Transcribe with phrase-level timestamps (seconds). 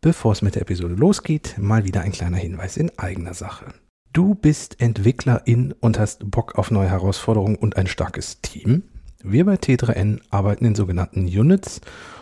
[0.00, 3.74] Bevor es mit der Episode losgeht, mal wieder ein kleiner Hinweis in eigener Sache.
[4.12, 8.84] Du bist Entwicklerin und hast Bock auf neue Herausforderungen und ein starkes Team?
[9.24, 11.80] Wir bei T3N arbeiten in sogenannten Units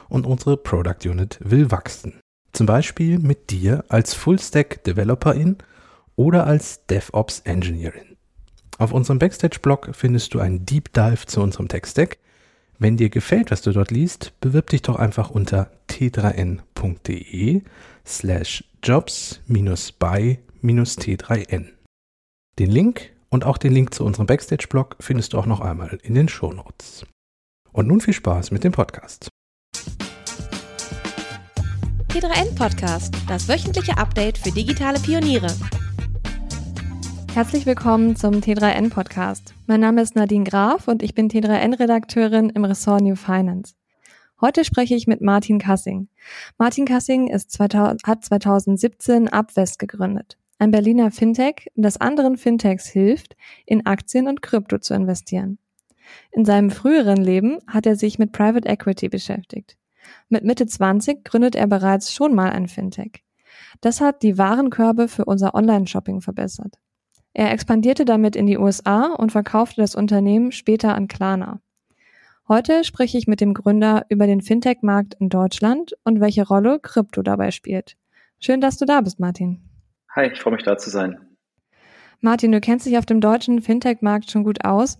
[0.08, 2.18] und unsere Product Unit will wachsen.
[2.52, 5.58] Zum Beispiel mit dir als Fullstack Developerin
[6.16, 8.16] oder als DevOps Engineerin.
[8.78, 12.16] Auf unserem Backstage-Blog findest du einen Deep Dive zu unserem Tech-Stack.
[12.78, 17.62] Wenn dir gefällt, was du dort liest, bewirb dich doch einfach unter t3n.de
[18.04, 21.66] slash jobs by t3n.
[22.58, 26.14] Den Link und auch den Link zu unserem Backstage-Blog findest du auch noch einmal in
[26.14, 27.06] den Shownotes.
[27.72, 29.28] Und nun viel Spaß mit dem Podcast.
[32.08, 35.54] T3N Podcast, das wöchentliche Update für digitale Pioniere.
[37.36, 39.52] Herzlich willkommen zum T3N Podcast.
[39.66, 43.74] Mein Name ist Nadine Graf und ich bin T3N Redakteurin im Ressort New Finance.
[44.40, 46.08] Heute spreche ich mit Martin Kassing.
[46.56, 53.36] Martin Kassing ist 2000, hat 2017 Abwest gegründet, ein Berliner Fintech, das anderen Fintechs hilft,
[53.66, 55.58] in Aktien und Krypto zu investieren.
[56.32, 59.76] In seinem früheren Leben hat er sich mit Private Equity beschäftigt.
[60.30, 63.24] Mit Mitte 20 gründet er bereits schon mal ein Fintech.
[63.82, 66.78] Das hat die Warenkörbe für unser Online-Shopping verbessert.
[67.38, 71.60] Er expandierte damit in die USA und verkaufte das Unternehmen später an Klarna.
[72.48, 77.20] Heute spreche ich mit dem Gründer über den Fintech-Markt in Deutschland und welche Rolle Krypto
[77.20, 77.98] dabei spielt.
[78.40, 79.60] Schön, dass du da bist, Martin.
[80.12, 81.18] Hi, ich freue mich da zu sein.
[82.22, 84.96] Martin, du kennst dich auf dem deutschen Fintech-Markt schon gut aus.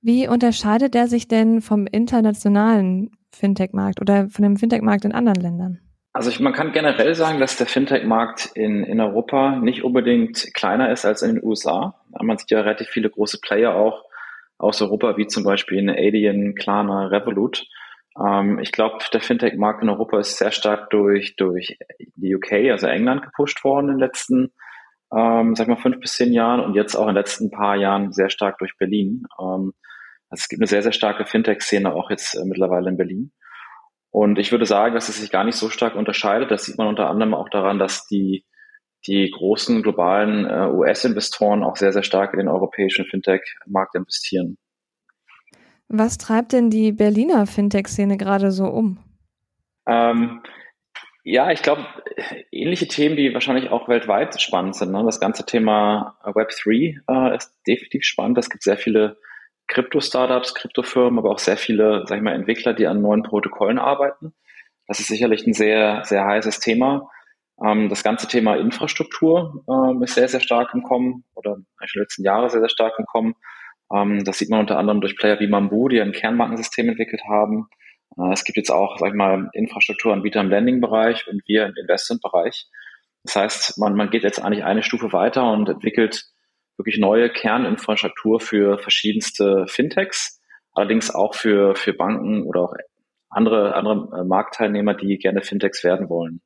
[0.00, 5.80] Wie unterscheidet er sich denn vom internationalen Fintech-Markt oder von dem Fintech-Markt in anderen Ländern?
[6.12, 10.90] Also ich, man kann generell sagen, dass der Fintech-Markt in, in Europa nicht unbedingt kleiner
[10.90, 12.00] ist als in den USA.
[12.20, 14.04] Man sieht ja relativ viele große Player auch
[14.58, 17.64] aus Europa, wie zum Beispiel in Adyen, Klarna, Revolut.
[18.20, 21.78] Ähm, ich glaube, der Fintech-Markt in Europa ist sehr stark durch, durch
[22.16, 24.52] die UK, also England, gepusht worden in den letzten,
[25.16, 28.12] ähm, sag mal, fünf bis zehn Jahren und jetzt auch in den letzten paar Jahren
[28.12, 29.26] sehr stark durch Berlin.
[29.38, 29.72] Ähm,
[30.28, 33.32] also es gibt eine sehr, sehr starke Fintech-Szene auch jetzt äh, mittlerweile in Berlin.
[34.10, 36.50] Und ich würde sagen, dass es sich gar nicht so stark unterscheidet.
[36.50, 38.44] Das sieht man unter anderem auch daran, dass die,
[39.06, 44.58] die großen globalen äh, US-Investoren auch sehr, sehr stark in den europäischen Fintech-Markt investieren.
[45.88, 48.98] Was treibt denn die Berliner Fintech-Szene gerade so um?
[49.86, 50.42] Ähm,
[51.22, 51.86] ja, ich glaube,
[52.50, 54.92] ähnliche Themen, die wahrscheinlich auch weltweit spannend sind.
[54.92, 55.02] Ne?
[55.04, 58.38] Das ganze Thema Web3 äh, ist definitiv spannend.
[58.38, 59.18] Es gibt sehr viele
[59.70, 64.34] Krypto-Startups, Kryptofirmen, aber auch sehr viele, sag ich mal, Entwickler, die an neuen Protokollen arbeiten.
[64.86, 67.08] Das ist sicherlich ein sehr, sehr heißes Thema.
[67.64, 71.64] Ähm, das ganze Thema Infrastruktur ähm, ist sehr, sehr stark im Kommen oder in
[71.94, 73.34] den letzten Jahren sehr, sehr stark im Kommen.
[73.94, 77.68] Ähm, das sieht man unter anderem durch Player wie Mambu, die ein Kernbankensystem entwickelt haben.
[78.18, 82.66] Äh, es gibt jetzt auch, sag ich mal, Infrastrukturanbieter im Landing-Bereich und wir im Investment-Bereich.
[83.22, 86.24] Das heißt, man, man geht jetzt eigentlich eine Stufe weiter und entwickelt
[86.80, 90.40] wirklich neue Kerninfrastruktur für verschiedenste Fintechs,
[90.72, 92.74] allerdings auch für, für Banken oder auch
[93.28, 96.40] andere, andere äh, Marktteilnehmer, die gerne Fintechs werden wollen.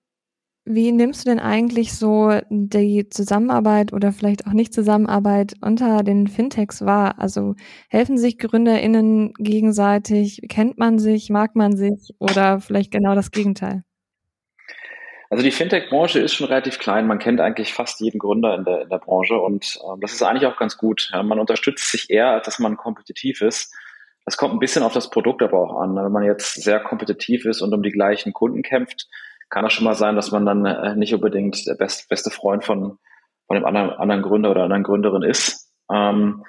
[0.67, 6.27] Wie nimmst du denn eigentlich so die Zusammenarbeit oder vielleicht auch nicht Zusammenarbeit unter den
[6.27, 7.19] Fintechs wahr?
[7.19, 7.55] Also
[7.91, 10.41] helfen sich GründerInnen gegenseitig?
[10.49, 11.29] Kennt man sich?
[11.29, 12.15] Mag man sich?
[12.19, 13.85] Oder vielleicht genau das Gegenteil?
[15.35, 17.09] Also die Fintech-Branche ist schon relativ klein.
[17.09, 20.23] Man kennt eigentlich fast jeden Gründer in der, in der Branche und ähm, das ist
[20.23, 21.11] eigentlich auch ganz gut.
[21.13, 23.75] Ja, man unterstützt sich eher, als dass man kompetitiv ist.
[24.25, 25.97] Das kommt ein bisschen auf das Produkt aber auch an.
[25.97, 29.09] Wenn man jetzt sehr kompetitiv ist und um die gleichen Kunden kämpft,
[29.51, 32.65] kann das schon mal sein, dass man dann äh, nicht unbedingt der best, beste Freund
[32.65, 33.01] von,
[33.49, 35.69] von dem anderen, anderen Gründer oder anderen Gründerin ist.
[35.93, 36.45] Ähm,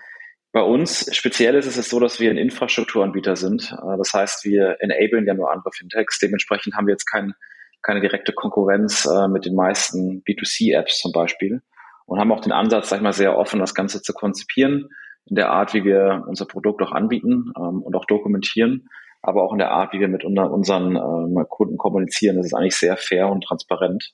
[0.51, 3.71] bei uns speziell ist es so, dass wir ein Infrastrukturanbieter sind.
[3.71, 6.19] Äh, das heißt, wir enablen ja nur andere Fintechs.
[6.19, 7.33] Dementsprechend haben wir jetzt keinen
[7.81, 11.61] keine direkte Konkurrenz äh, mit den meisten B2C-Apps zum Beispiel
[12.05, 14.89] und haben auch den Ansatz, sag ich mal, sehr offen, das Ganze zu konzipieren,
[15.25, 18.87] in der Art, wie wir unser Produkt auch anbieten ähm, und auch dokumentieren,
[19.21, 22.37] aber auch in der Art, wie wir mit unter, unseren ähm, Kunden kommunizieren.
[22.37, 24.13] Das ist eigentlich sehr fair und transparent.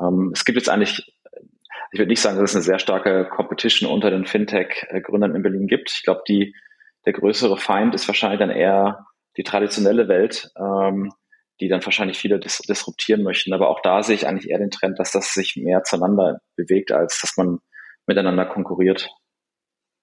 [0.00, 1.06] Ähm, es gibt jetzt eigentlich,
[1.92, 5.68] ich würde nicht sagen, dass es eine sehr starke Competition unter den Fintech-Gründern in Berlin
[5.68, 5.92] gibt.
[5.92, 6.54] Ich glaube, die,
[7.06, 9.06] der größere Feind ist wahrscheinlich dann eher
[9.36, 11.12] die traditionelle Welt, ähm,
[11.60, 13.52] die dann wahrscheinlich viele dis disruptieren möchten.
[13.52, 16.92] Aber auch da sehe ich eigentlich eher den Trend, dass das sich mehr zueinander bewegt,
[16.92, 17.58] als dass man
[18.06, 19.08] miteinander konkurriert.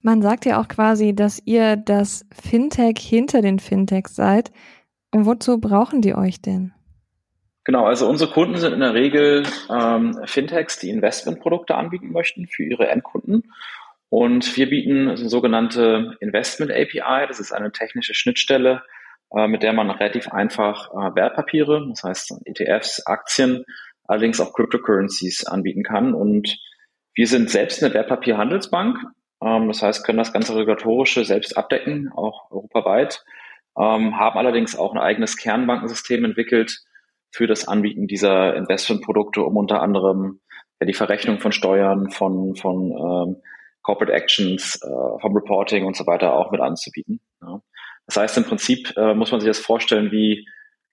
[0.01, 4.51] Man sagt ja auch quasi, dass ihr das Fintech hinter den Fintechs seid.
[5.11, 6.73] Und wozu brauchen die euch denn?
[7.63, 12.63] Genau, also unsere Kunden sind in der Regel ähm, Fintechs, die Investmentprodukte anbieten möchten für
[12.63, 13.51] ihre Endkunden.
[14.09, 17.27] Und wir bieten eine sogenannte Investment API.
[17.27, 18.81] Das ist eine technische Schnittstelle,
[19.35, 23.65] äh, mit der man relativ einfach äh, Wertpapiere, das heißt ETFs, Aktien,
[24.05, 26.13] allerdings auch Cryptocurrencies anbieten kann.
[26.13, 26.57] Und
[27.13, 28.97] wir sind selbst eine Wertpapierhandelsbank.
[29.41, 33.23] Ähm, das heißt, können das ganze regulatorische selbst abdecken, auch europaweit,
[33.77, 36.83] ähm, haben allerdings auch ein eigenes Kernbankensystem entwickelt
[37.31, 40.41] für das Anbieten dieser Investmentprodukte, um unter anderem
[40.81, 43.41] ja, die Verrechnung von Steuern, von, von ähm,
[43.81, 47.21] Corporate Actions, äh, vom Reporting und so weiter auch mit anzubieten.
[47.41, 47.61] Ja.
[48.11, 50.45] Das heißt, im Prinzip äh, muss man sich das vorstellen wie,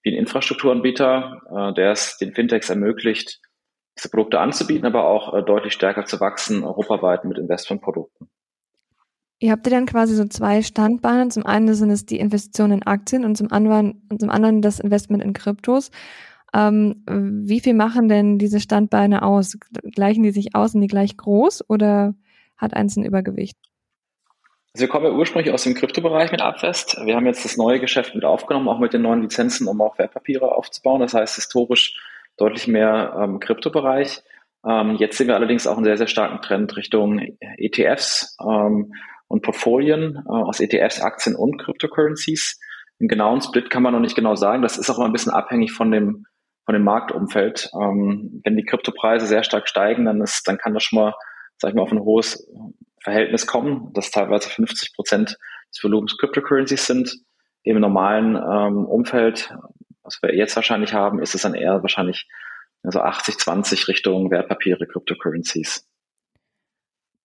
[0.03, 3.41] wie ein Infrastrukturanbieter, äh, der es den Fintechs ermöglicht,
[3.99, 8.29] diese Produkte anzubieten, aber auch äh, deutlich stärker zu wachsen, europaweit mit Investmentprodukten.
[9.41, 11.29] Ihr habt ja dann quasi so zwei Standbeine.
[11.29, 14.79] Zum einen sind es die Investitionen in Aktien und zum anderen, und zum anderen das
[14.79, 15.91] Investment in Kryptos.
[16.55, 19.59] Ähm, wie viel machen denn diese Standbeine aus?
[19.93, 20.71] Gleichen die sich aus?
[20.71, 22.15] Sind die gleich groß oder
[22.57, 23.59] hat eins ein Übergewicht?
[24.75, 26.99] Also wir kommen ja ursprünglich aus dem Kryptobereich mit Abfest.
[27.05, 29.99] Wir haben jetzt das neue Geschäft mit aufgenommen, auch mit den neuen Lizenzen, um auch
[29.99, 31.01] Wertpapiere aufzubauen.
[31.01, 31.99] Das heißt historisch
[32.37, 34.23] deutlich mehr ähm, Kryptobereich.
[34.67, 38.93] Ähm, jetzt sehen wir allerdings auch einen sehr, sehr starken Trend Richtung ETFs ähm,
[39.27, 42.61] und Portfolien äh, aus ETFs, Aktien und Cryptocurrencies.
[43.01, 44.63] Einen genauen Split kann man noch nicht genau sagen.
[44.63, 46.27] Das ist auch ein bisschen abhängig von dem,
[46.65, 47.71] von dem Marktumfeld.
[47.75, 51.15] Ähm, wenn die Kryptopreise sehr stark steigen, dann ist, dann kann das schon mal,
[51.57, 52.47] sag ich mal, auf ein hohes
[53.03, 55.37] Verhältnis kommen, dass teilweise 50 Prozent
[55.73, 57.17] des Volumens Cryptocurrencies sind.
[57.63, 59.55] Im normalen ähm, Umfeld,
[60.03, 62.27] was wir jetzt wahrscheinlich haben, ist es dann eher wahrscheinlich
[62.83, 65.85] also 80, 20 Richtung Wertpapiere, Cryptocurrencies.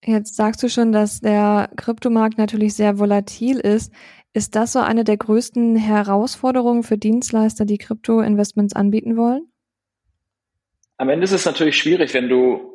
[0.04, 3.92] Jetzt sagst du schon, dass der Kryptomarkt natürlich sehr volatil ist.
[4.34, 9.48] Ist das so eine der größten Herausforderungen für Dienstleister, die Krypto-Investments anbieten wollen?
[10.98, 12.73] Am Ende ist es natürlich schwierig, wenn du,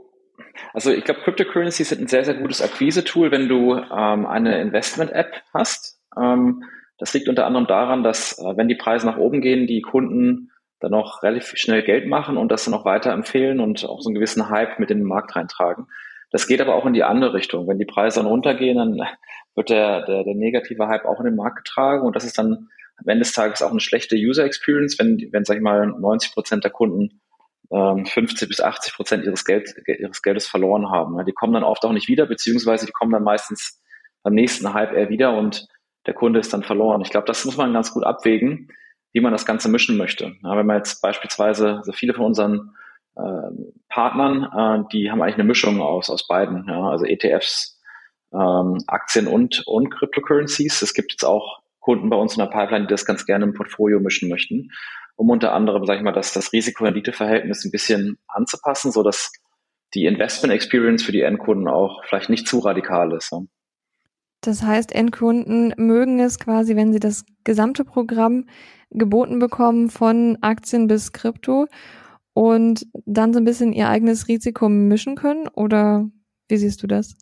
[0.73, 5.41] also ich glaube, Cryptocurrencies sind ein sehr, sehr gutes Akquise-Tool, wenn du ähm, eine Investment-App
[5.53, 5.99] hast.
[6.17, 6.63] Ähm,
[6.97, 10.51] das liegt unter anderem daran, dass äh, wenn die Preise nach oben gehen, die Kunden
[10.79, 14.15] dann auch relativ schnell Geld machen und das dann auch weiterempfehlen und auch so einen
[14.15, 15.87] gewissen Hype mit in den Markt reintragen.
[16.31, 17.67] Das geht aber auch in die andere Richtung.
[17.67, 19.07] Wenn die Preise dann runtergehen, dann
[19.55, 22.69] wird der, der, der negative Hype auch in den Markt getragen und das ist dann
[22.97, 26.33] am Ende des Tages auch eine schlechte User Experience, wenn, wenn sag ich mal, 90
[26.33, 27.21] Prozent der Kunden
[27.71, 31.23] ähm, 50 bis 80 Prozent ihres, Geld, ihres Geldes verloren haben.
[31.25, 33.81] Die kommen dann oft auch nicht wieder, beziehungsweise die kommen dann meistens
[34.23, 35.67] beim nächsten Hype eher wieder und
[36.05, 37.01] der Kunde ist dann verloren.
[37.01, 38.69] Ich glaube, das muss man ganz gut abwägen,
[39.13, 40.35] wie man das Ganze mischen möchte.
[40.43, 42.75] Ja, wenn man jetzt beispielsweise, also viele von unseren
[43.15, 43.51] äh,
[43.89, 47.79] Partnern, äh, die haben eigentlich eine Mischung aus, aus beiden, ja, also ETFs,
[48.33, 50.81] ähm, Aktien und, und Cryptocurrencies.
[50.81, 53.53] Es gibt jetzt auch Kunden bei uns in der Pipeline, die das ganz gerne im
[53.53, 54.71] Portfolio mischen möchten,
[55.19, 59.33] um unter anderem, sage ich mal, das, das Risiko-Rendite-Verhältnis ein bisschen anzupassen, so dass
[59.93, 63.33] die Investment-Experience für die Endkunden auch vielleicht nicht zu radikal ist.
[63.33, 63.41] Ja.
[64.39, 68.45] Das heißt, Endkunden mögen es quasi, wenn sie das gesamte Programm
[68.91, 71.67] geboten bekommen, von Aktien bis Krypto
[72.33, 75.49] und dann so ein bisschen ihr eigenes Risiko mischen können?
[75.49, 76.09] Oder
[76.47, 77.17] wie siehst du das?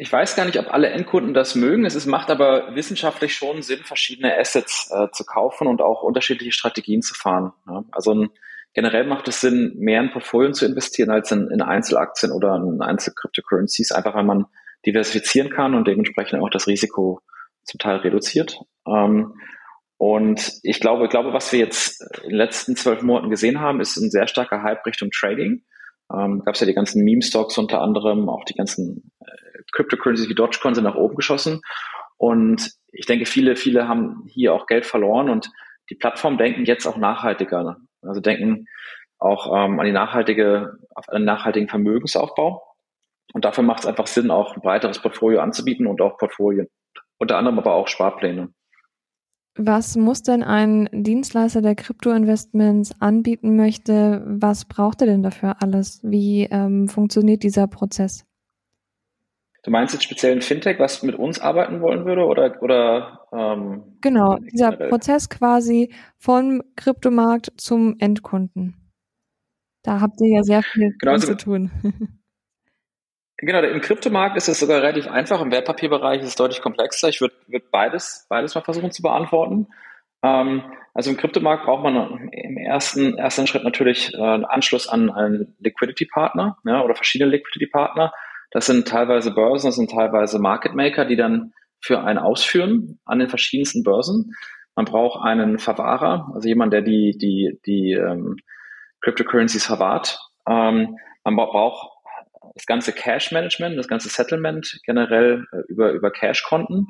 [0.00, 1.84] Ich weiß gar nicht, ob alle Endkunden das mögen.
[1.84, 6.52] Es ist, macht aber wissenschaftlich schon Sinn, verschiedene Assets äh, zu kaufen und auch unterschiedliche
[6.52, 7.52] Strategien zu fahren.
[7.66, 7.84] Ja?
[7.90, 8.30] Also ein,
[8.74, 12.80] generell macht es Sinn, mehr in Portfolien zu investieren als in, in Einzelaktien oder in
[12.80, 14.46] Einzel-Cryptocurrencies, einfach weil man
[14.86, 17.20] diversifizieren kann und dementsprechend auch das Risiko
[17.64, 18.60] zum Teil reduziert.
[18.86, 19.34] Ähm,
[19.96, 23.80] und ich glaube, ich glaube, was wir jetzt in den letzten zwölf Monaten gesehen haben,
[23.80, 25.64] ist ein sehr starker Hype Richtung Trading.
[26.12, 30.34] Ähm, Gab es ja die ganzen Meme-Stocks unter anderem, auch die ganzen äh, Cryptocurrencies wie
[30.34, 31.60] Dogecoin sind nach oben geschossen.
[32.16, 35.50] Und ich denke, viele, viele haben hier auch Geld verloren und
[35.90, 37.76] die Plattformen denken jetzt auch nachhaltiger.
[38.02, 38.66] Also denken
[39.18, 42.62] auch ähm, an die nachhaltige, auf einen nachhaltigen Vermögensaufbau.
[43.34, 46.68] Und dafür macht es einfach Sinn, auch ein breiteres Portfolio anzubieten und auch Portfolien.
[47.18, 48.52] Unter anderem aber auch Sparpläne.
[49.60, 56.00] Was muss denn ein Dienstleister, der Kryptoinvestments anbieten möchte, was braucht er denn dafür alles?
[56.04, 58.27] Wie ähm, funktioniert dieser Prozess?
[59.68, 63.98] Du meinst jetzt speziell ein Fintech, was mit uns arbeiten wollen würde oder oder ähm,
[64.00, 64.88] genau dieser generell?
[64.88, 68.90] Prozess quasi vom Kryptomarkt zum Endkunden.
[69.82, 71.70] Da habt ihr ja sehr viel genau, also, zu tun.
[73.40, 75.40] Genau, im Kryptomarkt ist es sogar relativ einfach.
[75.40, 77.08] Im Wertpapierbereich ist es deutlich komplexer.
[77.08, 79.68] Ich würde würd beides, beides mal versuchen zu beantworten.
[80.24, 85.10] Ähm, also im Kryptomarkt braucht man im ersten, ersten Schritt natürlich äh, einen Anschluss an
[85.10, 88.12] einen Liquidity-Partner ja, oder verschiedene Liquidity-Partner.
[88.50, 93.18] Das sind teilweise Börsen, das sind teilweise Market Maker, die dann für einen ausführen an
[93.18, 94.32] den verschiedensten Börsen.
[94.74, 98.36] Man braucht einen Verwahrer, also jemand, der die, die, die ähm,
[99.00, 100.18] Cryptocurrencies verwahrt.
[100.48, 101.90] Ähm, man braucht
[102.54, 106.86] das ganze Cash-Management, das ganze Settlement generell äh, über, über Cash-Konten.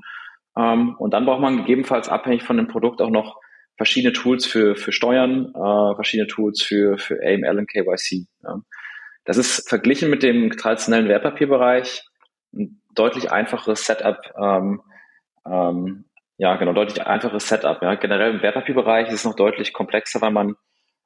[0.56, 3.40] Ähm, und dann braucht man gegebenenfalls abhängig von dem Produkt auch noch
[3.76, 8.26] verschiedene Tools für, für Steuern, äh, verschiedene Tools für, für AML und KYC.
[8.42, 8.60] Ja.
[9.28, 12.02] Das ist verglichen mit dem traditionellen Wertpapierbereich
[12.54, 14.16] ein deutlich einfaches Setup.
[14.40, 14.80] Ähm,
[15.46, 16.06] ähm,
[16.38, 17.82] ja, genau, deutlich einfaches Setup.
[17.82, 17.96] Ja.
[17.96, 20.54] Generell im Wertpapierbereich ist es noch deutlich komplexer, weil man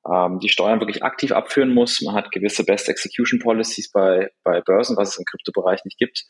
[0.08, 2.00] ähm, die Steuern wirklich aktiv abführen muss.
[2.00, 6.22] Man hat gewisse Best Execution Policies bei, bei Börsen, was es im Kryptobereich nicht gibt.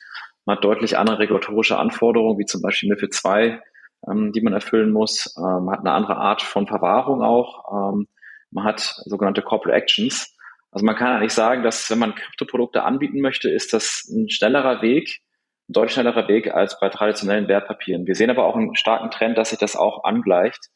[0.46, 3.60] Man hat deutlich andere regulatorische Anforderungen, wie zum Beispiel MIFID 2,
[4.08, 5.34] ähm, die man erfüllen muss.
[5.36, 7.92] Ähm, man hat eine andere Art von Verwahrung auch.
[7.92, 8.08] Ähm,
[8.50, 10.34] man hat sogenannte Corporate Actions.
[10.72, 14.80] Also man kann eigentlich sagen, dass wenn man Kryptoprodukte anbieten möchte, ist das ein schnellerer
[14.82, 15.20] Weg,
[15.68, 18.06] ein deutlich schnellerer Weg als bei traditionellen Wertpapieren.
[18.06, 20.70] Wir sehen aber auch einen starken Trend, dass sich das auch angleicht,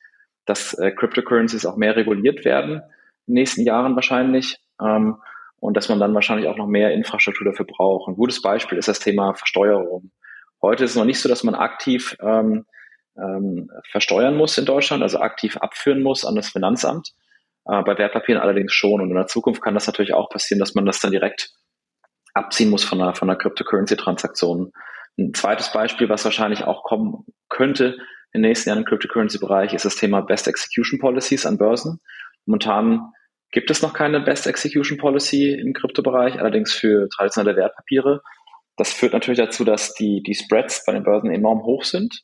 [0.45, 2.83] dass äh, Cryptocurrencies auch mehr reguliert werden
[3.27, 4.59] in den nächsten Jahren wahrscheinlich.
[4.81, 5.17] Ähm,
[5.59, 8.09] und dass man dann wahrscheinlich auch noch mehr Infrastruktur dafür braucht.
[8.09, 10.11] Ein gutes Beispiel ist das Thema Versteuerung.
[10.61, 12.67] Heute ist es noch nicht so, dass man aktiv ähm,
[13.17, 17.13] ähm, versteuern muss in Deutschland, also aktiv abführen muss an das Finanzamt.
[17.69, 19.01] Äh, bei Wertpapieren allerdings schon.
[19.01, 21.51] Und in der Zukunft kann das natürlich auch passieren, dass man das dann direkt
[22.35, 24.73] abziehen muss von einer, von einer Cryptocurrency-Transaktion.
[25.19, 27.97] Ein zweites Beispiel, was wahrscheinlich auch kommen könnte
[28.33, 32.01] in den nächsten Jahren im Cryptocurrency-Bereich, ist das Thema Best Execution Policies an Börsen.
[32.45, 33.13] Momentan
[33.51, 38.21] gibt es noch keine Best Execution Policy im Kryptobereich, allerdings für traditionelle Wertpapiere.
[38.77, 42.23] Das führt natürlich dazu, dass die, die Spreads bei den Börsen enorm hoch sind,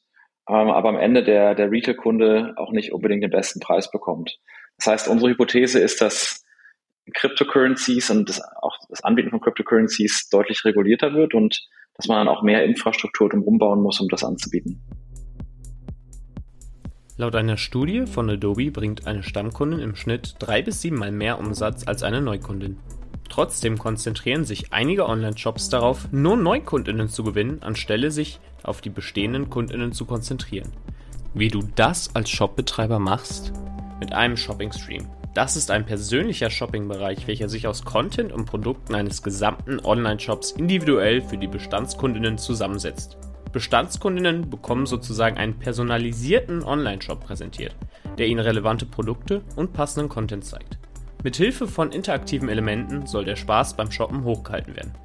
[0.49, 4.39] ähm, aber am Ende der, der Retail-Kunde auch nicht unbedingt den besten Preis bekommt.
[4.83, 6.45] Das heißt, unsere Hypothese ist, dass
[7.15, 12.27] Cryptocurrencies und das, auch das Anbieten von Cryptocurrencies deutlich regulierter wird und dass man dann
[12.27, 14.83] auch mehr Infrastruktur drumherum bauen muss, um das anzubieten.
[17.17, 21.87] Laut einer Studie von Adobe bringt eine Stammkundin im Schnitt drei bis siebenmal mehr Umsatz
[21.87, 22.79] als eine Neukundin.
[23.29, 29.49] Trotzdem konzentrieren sich einige Online-Shops darauf, nur Neukundinnen zu gewinnen, anstelle sich auf die bestehenden
[29.49, 30.73] Kundinnen zu konzentrieren.
[31.35, 33.53] Wie du das als Shopbetreiber machst?
[34.03, 35.07] Mit einem Shopping-Stream.
[35.33, 41.21] Das ist ein persönlicher Shopping-Bereich, welcher sich aus Content und Produkten eines gesamten Online-Shops individuell
[41.23, 43.17] für die Bestandskundinnen zusammensetzt.
[43.53, 47.77] Bestandskundinnen bekommen sozusagen einen personalisierten Online-Shop präsentiert,
[48.19, 50.81] der ihnen relevante Produkte und passenden Content zeigt.
[51.23, 54.97] Mithilfe von interaktiven Elementen soll der Spaß beim Shoppen hochgehalten werden.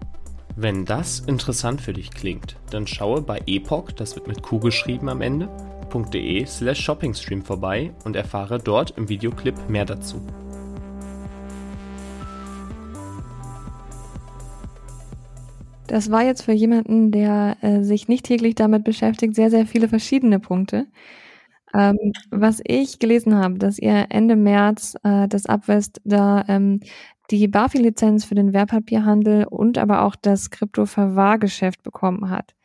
[0.55, 5.07] Wenn das interessant für dich klingt, dann schaue bei Epoch, das wird mit Q geschrieben
[5.07, 5.49] am Ende,
[6.75, 10.21] shoppingstream vorbei und erfahre dort im Videoclip mehr dazu.
[15.87, 19.87] Das war jetzt für jemanden, der äh, sich nicht täglich damit beschäftigt, sehr, sehr viele
[19.87, 20.87] verschiedene Punkte.
[21.73, 26.81] Ähm, was ich gelesen habe, dass ihr Ende März äh, das Abwest da ähm,
[27.31, 32.56] die BaFi-Lizenz für den Wertpapierhandel und aber auch das Krypto-Verwahrgeschäft bekommen hat.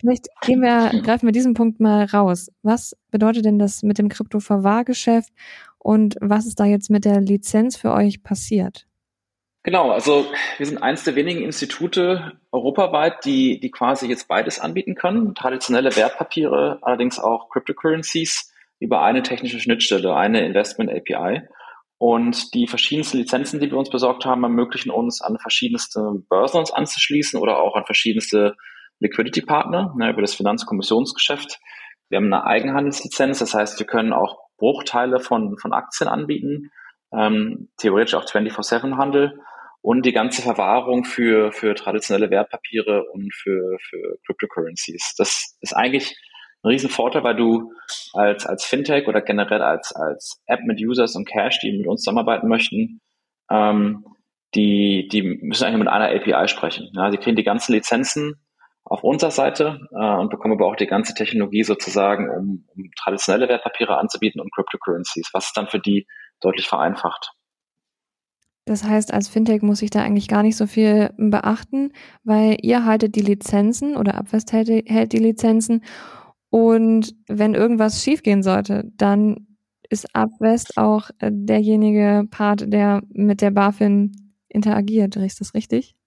[0.00, 2.50] Vielleicht gehen wir, greifen wir diesen Punkt mal raus.
[2.62, 5.32] Was bedeutet denn das mit dem Krypto-Verwahrgeschäft
[5.78, 8.86] und was ist da jetzt mit der Lizenz für euch passiert?
[9.64, 10.26] Genau, also
[10.56, 15.34] wir sind eines der wenigen Institute europaweit, die, die quasi jetzt beides anbieten können.
[15.34, 21.42] Traditionelle Wertpapiere, allerdings auch Cryptocurrencies über eine technische Schnittstelle, eine Investment API.
[21.98, 26.70] Und die verschiedensten Lizenzen, die wir uns besorgt haben, ermöglichen uns, an verschiedenste Börsen uns
[26.70, 28.54] anzuschließen oder auch an verschiedenste
[29.00, 31.58] Liquidity-Partner ne, über das Finanzkommissionsgeschäft.
[32.08, 36.70] Wir haben eine Eigenhandelslizenz, das heißt, wir können auch Bruchteile von, von Aktien anbieten,
[37.12, 39.38] ähm, theoretisch auch 24-7-Handel
[39.82, 45.14] und die ganze Verwahrung für, für traditionelle Wertpapiere und für, für Cryptocurrencies.
[45.16, 46.16] Das ist eigentlich
[46.62, 47.72] ein Riesenvorteil, weil du
[48.12, 52.02] als, als Fintech oder generell als, als App mit Users und Cash, die mit uns
[52.02, 53.00] zusammenarbeiten möchten,
[53.50, 54.04] ähm,
[54.54, 56.90] die, die müssen eigentlich mit einer API sprechen.
[56.94, 58.40] Ja, die kriegen die ganzen Lizenzen
[58.88, 63.48] auf unserer Seite äh, und bekommen aber auch die ganze Technologie sozusagen, um, um traditionelle
[63.48, 66.06] Wertpapiere anzubieten und Cryptocurrencies, was es dann für die
[66.40, 67.32] deutlich vereinfacht.
[68.64, 71.92] Das heißt, als Fintech muss ich da eigentlich gar nicht so viel beachten,
[72.22, 75.82] weil ihr haltet die Lizenzen oder Abwest hält, hält die Lizenzen
[76.50, 79.48] und wenn irgendwas schiefgehen sollte, dann
[79.90, 84.12] ist Abwest auch äh, derjenige Part, der mit der BaFin
[84.48, 85.16] interagiert.
[85.16, 85.97] Ist das richtig?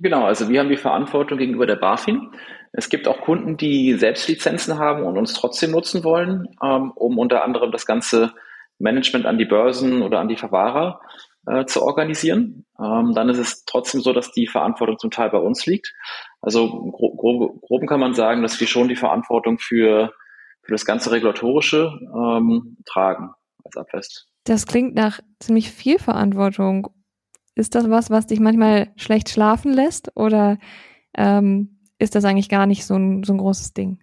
[0.00, 2.32] Genau, also wir haben die Verantwortung gegenüber der BaFin.
[2.72, 7.18] Es gibt auch Kunden, die selbst Lizenzen haben und uns trotzdem nutzen wollen, ähm, um
[7.18, 8.32] unter anderem das ganze
[8.78, 11.00] Management an die Börsen oder an die Verwahrer
[11.46, 12.66] äh, zu organisieren.
[12.80, 15.94] Ähm, dann ist es trotzdem so, dass die Verantwortung zum Teil bei uns liegt.
[16.40, 20.12] Also grob, grob, grob kann man sagen, dass wir schon die Verantwortung für,
[20.62, 23.30] für das ganze Regulatorische ähm, tragen
[23.64, 24.26] als Abwest.
[24.44, 26.88] Das klingt nach ziemlich viel Verantwortung.
[27.54, 30.58] Ist das was, was dich manchmal schlecht schlafen lässt oder
[31.16, 34.00] ähm, ist das eigentlich gar nicht so ein, so ein großes Ding?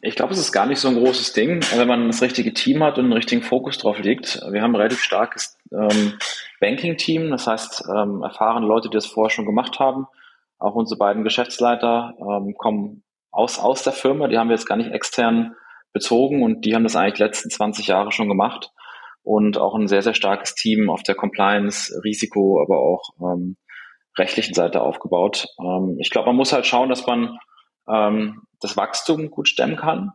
[0.00, 2.82] Ich glaube, es ist gar nicht so ein großes Ding, wenn man das richtige Team
[2.82, 4.40] hat und einen richtigen Fokus drauf liegt.
[4.50, 6.14] Wir haben ein relativ starkes ähm,
[6.60, 10.06] Banking-Team, das heißt ähm, erfahrene Leute, die das vorher schon gemacht haben.
[10.58, 14.76] Auch unsere beiden Geschäftsleiter ähm, kommen aus, aus der Firma, die haben wir jetzt gar
[14.76, 15.54] nicht extern
[15.92, 18.72] bezogen und die haben das eigentlich die letzten 20 Jahre schon gemacht
[19.22, 23.56] und auch ein sehr, sehr starkes Team auf der Compliance, Risiko, aber auch ähm,
[24.18, 25.46] rechtlichen Seite aufgebaut.
[25.60, 27.38] Ähm, ich glaube, man muss halt schauen, dass man
[27.88, 30.10] ähm, das Wachstum gut stemmen kann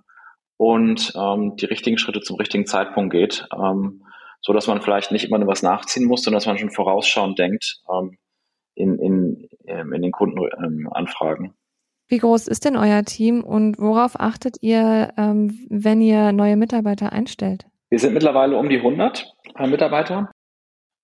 [0.57, 4.03] und ähm, die richtigen Schritte zum richtigen Zeitpunkt geht, ähm,
[4.41, 7.39] so dass man vielleicht nicht immer nur was nachziehen muss, sondern dass man schon vorausschauend
[7.39, 8.17] denkt ähm,
[8.75, 11.45] in, in, ähm, in den Kundenanfragen.
[11.45, 11.53] Ähm,
[12.07, 17.11] Wie groß ist denn euer Team und worauf achtet ihr, ähm, wenn ihr neue Mitarbeiter
[17.11, 17.65] einstellt?
[17.89, 20.31] Wir sind mittlerweile um die 100 äh, Mitarbeiter.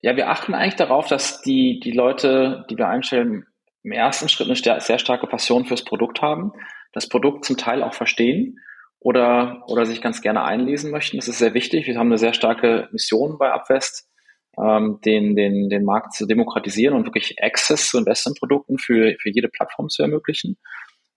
[0.02, 3.46] Ja, wir achten eigentlich darauf, dass die, die Leute, die wir einstellen,
[3.84, 6.54] im ersten Schritt eine sehr starke Passion fürs Produkt haben,
[6.94, 8.60] das Produkt zum Teil auch verstehen
[9.00, 11.18] oder, oder sich ganz gerne einlesen möchten.
[11.18, 11.88] Das ist sehr wichtig.
[11.88, 14.10] Wir haben eine sehr starke Mission bei Upvest,
[14.58, 19.50] ähm, den, den, den Markt zu demokratisieren und wirklich Access zu Investmentprodukten für, für jede
[19.50, 20.58] Plattform zu ermöglichen.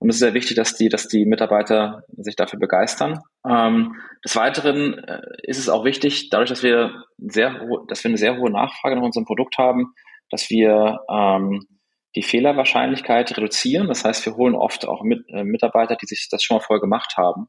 [0.07, 3.23] Und es ist sehr wichtig, dass die, dass die Mitarbeiter sich dafür begeistern.
[3.45, 8.17] Ähm, des Weiteren äh, ist es auch wichtig, dadurch, dass wir sehr, dass wir eine
[8.17, 9.95] sehr hohe Nachfrage nach unserem Produkt haben,
[10.31, 11.67] dass wir ähm,
[12.15, 13.89] die Fehlerwahrscheinlichkeit reduzieren.
[13.89, 16.81] Das heißt, wir holen oft auch mit, äh, Mitarbeiter, die sich das schon mal vorher
[16.81, 17.49] gemacht haben,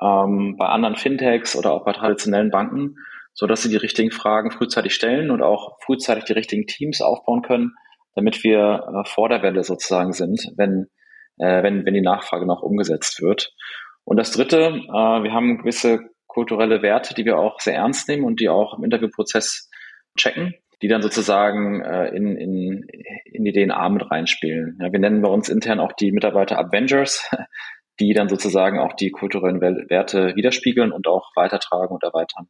[0.00, 2.94] ähm, bei anderen Fintechs oder auch bei traditionellen Banken,
[3.34, 7.42] so dass sie die richtigen Fragen frühzeitig stellen und auch frühzeitig die richtigen Teams aufbauen
[7.42, 7.74] können,
[8.14, 10.86] damit wir äh, vor der Welle sozusagen sind, wenn
[11.40, 13.52] äh, wenn, wenn die Nachfrage noch umgesetzt wird.
[14.04, 18.24] Und das Dritte, äh, wir haben gewisse kulturelle Werte, die wir auch sehr ernst nehmen
[18.24, 19.68] und die auch im Interviewprozess
[20.16, 22.86] checken, die dann sozusagen äh, in, in,
[23.24, 24.78] in die DNA mit reinspielen.
[24.80, 27.28] Ja, wir nennen bei uns intern auch die Mitarbeiter Avengers,
[28.00, 32.48] die dann sozusagen auch die kulturellen Werte widerspiegeln und auch weitertragen und erweitern.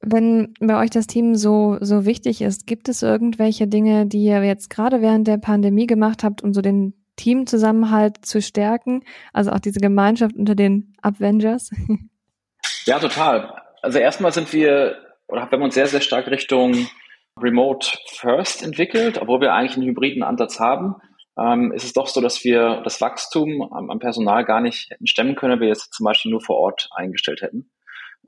[0.00, 4.44] Wenn bei euch das Team so, so wichtig ist, gibt es irgendwelche Dinge, die ihr
[4.44, 9.04] jetzt gerade während der Pandemie gemacht habt, um so den Teamzusammenhalt zu stärken?
[9.32, 11.70] Also auch diese Gemeinschaft unter den Avengers?
[12.86, 13.62] Ja, total.
[13.82, 14.96] Also erstmal sind wir,
[15.28, 16.86] oder haben wir uns sehr, sehr stark Richtung
[17.40, 20.96] Remote First entwickelt, obwohl wir eigentlich einen hybriden Ansatz haben.
[21.38, 25.06] Ähm, ist es doch so, dass wir das Wachstum am, am, Personal gar nicht hätten
[25.06, 27.70] stemmen können, wenn wir jetzt zum Beispiel nur vor Ort eingestellt hätten.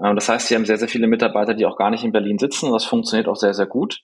[0.03, 2.39] Ähm, das heißt, wir haben sehr, sehr viele Mitarbeiter, die auch gar nicht in Berlin
[2.39, 2.73] sitzen.
[2.73, 4.01] Das funktioniert auch sehr, sehr gut.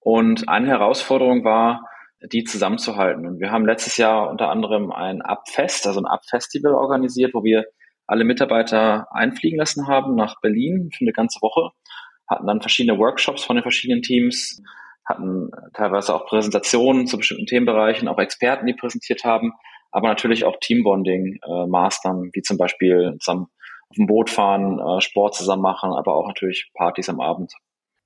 [0.00, 1.88] Und eine Herausforderung war,
[2.32, 3.26] die zusammenzuhalten.
[3.26, 7.64] Und wir haben letztes Jahr unter anderem ein Abfest, also ein Abfestival organisiert, wo wir
[8.06, 11.70] alle Mitarbeiter einfliegen lassen haben nach Berlin für eine ganze Woche,
[12.28, 14.62] hatten dann verschiedene Workshops von den verschiedenen Teams,
[15.06, 19.52] hatten teilweise auch Präsentationen zu bestimmten Themenbereichen, auch Experten, die präsentiert haben,
[19.90, 23.46] aber natürlich auch Teambonding-Mastern, äh, wie zum Beispiel zusammen
[23.88, 27.52] auf dem Boot fahren, äh, Sport zusammen machen, aber auch natürlich Partys am Abend.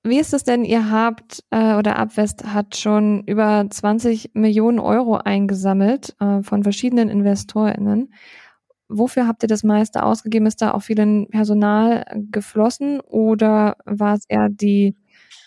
[0.03, 5.17] Wie ist es denn, ihr habt äh, oder Abwest hat schon über 20 Millionen Euro
[5.17, 8.13] eingesammelt äh, von verschiedenen InvestorInnen.
[8.87, 10.45] Wofür habt ihr das meiste ausgegeben?
[10.45, 14.95] Ist da auch viel in Personal geflossen oder war es eher die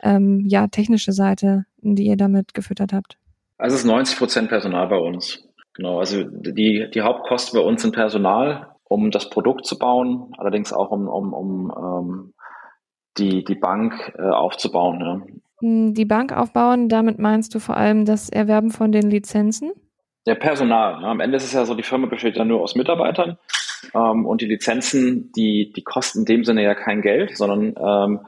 [0.02, 3.18] ähm, ja, technische Seite, die ihr damit gefüttert habt?
[3.56, 5.48] Also es ist 90 Prozent Personal bei uns.
[5.74, 10.72] Genau, also die, die Hauptkosten bei uns sind Personal, um das Produkt zu bauen, allerdings
[10.72, 12.34] auch um, um, um ähm,
[13.18, 15.00] die, die Bank äh, aufzubauen.
[15.00, 15.22] Ja.
[15.60, 19.72] Hm, die Bank aufbauen, damit meinst du vor allem das Erwerben von den Lizenzen?
[20.26, 21.00] Ja, Personal.
[21.00, 21.06] Ne?
[21.06, 23.38] Am Ende ist es ja so, die Firma besteht ja nur aus Mitarbeitern
[23.94, 28.20] ähm, und die Lizenzen, die, die kosten in dem Sinne ja kein Geld, sondern ähm,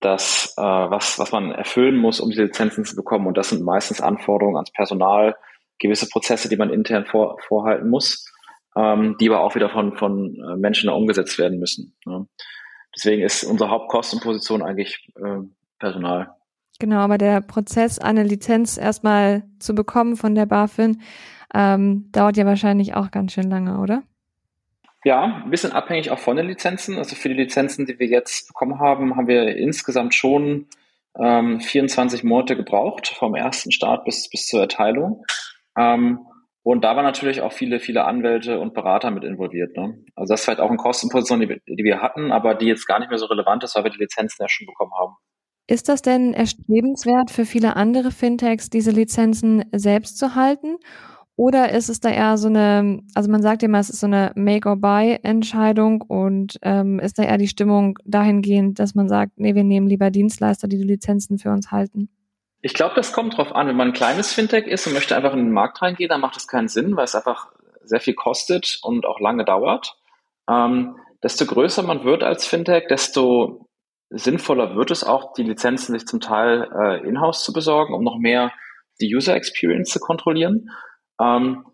[0.00, 3.26] das, äh, was, was man erfüllen muss, um diese Lizenzen zu bekommen.
[3.26, 5.36] Und das sind meistens Anforderungen ans Personal,
[5.78, 8.28] gewisse Prozesse, die man intern vor, vorhalten muss,
[8.76, 11.96] ähm, die aber auch wieder von, von äh, Menschen umgesetzt werden müssen.
[12.04, 12.26] Ne?
[12.94, 15.40] Deswegen ist unsere Hauptkostenposition eigentlich äh,
[15.78, 16.34] Personal.
[16.78, 21.00] Genau, aber der Prozess, eine Lizenz erstmal zu bekommen von der BaFin,
[21.54, 24.02] ähm, dauert ja wahrscheinlich auch ganz schön lange, oder?
[25.04, 26.98] Ja, ein bisschen abhängig auch von den Lizenzen.
[26.98, 30.66] Also für die Lizenzen, die wir jetzt bekommen haben, haben wir insgesamt schon
[31.18, 35.24] ähm, 24 Monate gebraucht, vom ersten Start bis, bis zur Erteilung.
[35.76, 36.20] Ähm,
[36.64, 39.76] und da waren natürlich auch viele, viele Anwälte und Berater mit involviert.
[39.76, 39.98] Ne?
[40.14, 43.00] Also das ist halt auch eine Kostenposition, die, die wir hatten, aber die jetzt gar
[43.00, 45.16] nicht mehr so relevant ist, weil wir die Lizenzen ja schon bekommen haben.
[45.66, 50.76] Ist das denn erstrebenswert für viele andere Fintechs, diese Lizenzen selbst zu halten?
[51.34, 54.32] Oder ist es da eher so eine, also man sagt immer, es ist so eine
[54.36, 59.88] Make-or-Buy-Entscheidung und ähm, ist da eher die Stimmung dahingehend, dass man sagt, nee, wir nehmen
[59.88, 62.10] lieber Dienstleister, die die Lizenzen für uns halten?
[62.64, 63.66] Ich glaube, das kommt drauf an.
[63.66, 66.36] Wenn man ein kleines Fintech ist und möchte einfach in den Markt reingehen, dann macht
[66.36, 67.48] das keinen Sinn, weil es einfach
[67.82, 69.96] sehr viel kostet und auch lange dauert.
[70.48, 73.68] Ähm, desto größer man wird als Fintech, desto
[74.10, 78.18] sinnvoller wird es auch, die Lizenzen sich zum Teil äh, in-house zu besorgen, um noch
[78.18, 78.52] mehr
[79.00, 80.70] die User Experience zu kontrollieren.
[81.20, 81.66] Ähm,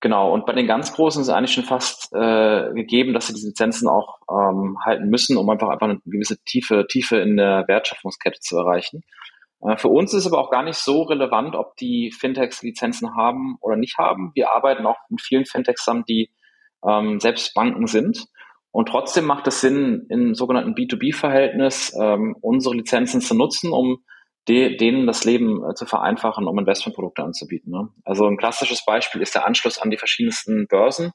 [0.00, 3.34] genau, und bei den ganz Großen ist es eigentlich schon fast äh, gegeben, dass sie
[3.34, 7.68] diese Lizenzen auch ähm, halten müssen, um einfach, einfach eine gewisse Tiefe, Tiefe in der
[7.68, 9.02] Wertschöpfungskette zu erreichen.
[9.60, 13.56] Äh, für uns ist aber auch gar nicht so relevant, ob die Fintechs Lizenzen haben
[13.60, 14.32] oder nicht haben.
[14.34, 16.30] Wir arbeiten auch mit vielen Fintechs zusammen, die
[16.86, 18.26] ähm, selbst Banken sind.
[18.70, 24.04] Und trotzdem macht es Sinn, im sogenannten B2B-Verhältnis ähm, unsere Lizenzen zu nutzen, um
[24.48, 27.72] de denen das Leben äh, zu vereinfachen, um Investmentprodukte anzubieten.
[27.72, 27.88] Ne?
[28.04, 31.12] Also ein klassisches Beispiel ist der Anschluss an die verschiedensten Börsen.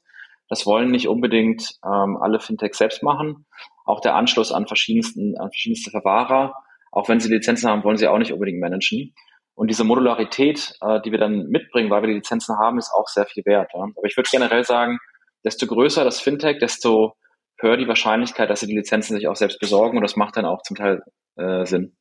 [0.48, 3.46] Das wollen nicht unbedingt ähm, alle Fintechs selbst machen.
[3.84, 6.54] Auch der Anschluss an verschiedensten, an verschiedenste Verwahrer,
[6.92, 9.14] auch wenn sie Lizenzen haben, wollen sie auch nicht unbedingt managen.
[9.54, 13.08] Und diese Modularität, äh, die wir dann mitbringen, weil wir die Lizenzen haben, ist auch
[13.08, 13.70] sehr viel wert.
[13.74, 13.80] Ja?
[13.80, 14.98] Aber ich würde generell sagen,
[15.44, 17.14] desto größer das Fintech, desto
[17.58, 19.96] höher die Wahrscheinlichkeit, dass sie die Lizenzen sich auch selbst besorgen.
[19.98, 21.02] Und das macht dann auch zum Teil
[21.36, 21.96] äh, Sinn.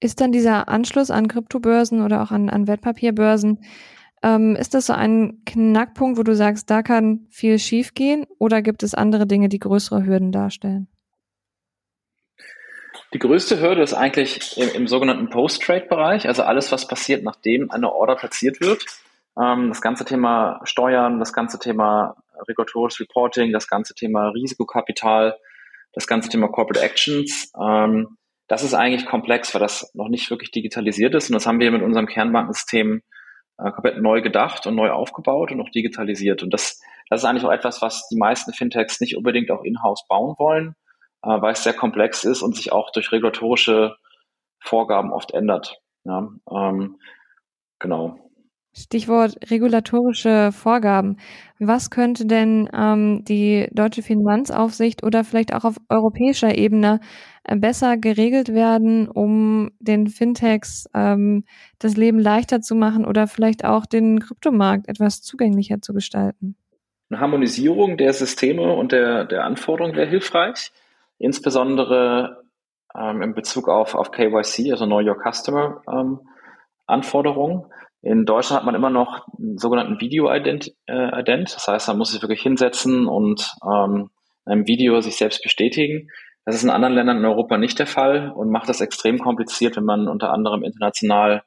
[0.00, 3.60] Ist dann dieser Anschluss an Kryptobörsen oder auch an, an Wertpapierbörsen,
[4.22, 8.82] ähm, ist das so ein Knackpunkt, wo du sagst, da kann viel schiefgehen oder gibt
[8.82, 10.88] es andere Dinge, die größere Hürden darstellen?
[13.12, 17.92] Die größte Hürde ist eigentlich im, im sogenannten Post-Trade-Bereich, also alles, was passiert, nachdem eine
[17.92, 18.84] Order platziert wird.
[19.40, 22.16] Ähm, das ganze Thema Steuern, das ganze Thema
[22.48, 25.36] regulatorisches Reporting, das ganze Thema Risikokapital,
[25.92, 27.52] das ganze Thema Corporate Actions.
[27.60, 31.30] Ähm, das ist eigentlich komplex, weil das noch nicht wirklich digitalisiert ist.
[31.30, 33.02] Und das haben wir mit unserem Kernbankensystem
[33.58, 36.42] äh, komplett neu gedacht und neu aufgebaut und auch digitalisiert.
[36.42, 40.04] Und das, das ist eigentlich auch etwas, was die meisten Fintechs nicht unbedingt auch in-house
[40.08, 40.74] bauen wollen,
[41.22, 43.96] äh, weil es sehr komplex ist und sich auch durch regulatorische
[44.58, 45.80] Vorgaben oft ändert.
[46.04, 46.98] Ja, ähm,
[47.78, 48.18] genau.
[48.72, 51.16] Stichwort regulatorische Vorgaben.
[51.58, 57.00] Was könnte denn ähm, die deutsche Finanzaufsicht oder vielleicht auch auf europäischer Ebene
[57.42, 61.44] äh, besser geregelt werden, um den Fintechs ähm,
[61.80, 66.54] das Leben leichter zu machen oder vielleicht auch den Kryptomarkt etwas zugänglicher zu gestalten?
[67.10, 70.70] Eine Harmonisierung der Systeme und der, der Anforderungen wäre hilfreich,
[71.20, 72.42] insbesondere
[72.98, 76.20] ähm, in Bezug auf, auf KYC, also Know Your Customer ähm,
[76.86, 77.66] Anforderungen.
[78.02, 80.72] In Deutschland hat man immer noch einen sogenannten Video-Ident.
[80.86, 81.54] Äh, Ident.
[81.54, 84.10] Das heißt, man muss sich wirklich hinsetzen und ähm,
[84.46, 86.08] in einem Video sich selbst bestätigen.
[86.46, 89.76] Das ist in anderen Ländern in Europa nicht der Fall und macht das extrem kompliziert,
[89.76, 91.42] wenn man unter anderem international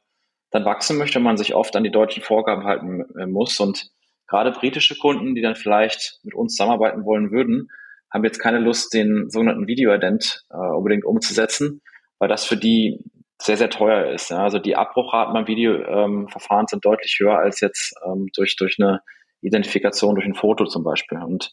[0.51, 3.59] dann wachsen möchte man sich oft an die deutschen Vorgaben halten äh, muss.
[3.59, 3.89] Und
[4.27, 7.69] gerade britische Kunden, die dann vielleicht mit uns zusammenarbeiten wollen würden,
[8.13, 11.81] haben jetzt keine Lust, den sogenannten Video-Ident äh, unbedingt umzusetzen,
[12.19, 13.03] weil das für die
[13.41, 14.29] sehr, sehr teuer ist.
[14.29, 14.43] Ja.
[14.43, 19.01] Also die Abbruchraten beim Videoverfahren ähm, sind deutlich höher als jetzt ähm, durch, durch eine
[19.41, 21.17] Identifikation durch ein Foto zum Beispiel.
[21.17, 21.51] Und